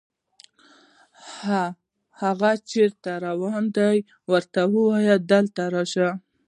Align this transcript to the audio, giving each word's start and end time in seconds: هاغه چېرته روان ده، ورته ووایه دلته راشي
هاغه 2.19 2.51
چېرته 2.71 3.11
روان 3.25 3.63
ده، 3.75 3.87
ورته 4.31 4.59
ووایه 4.73 5.15
دلته 5.31 5.63
راشي 5.73 6.09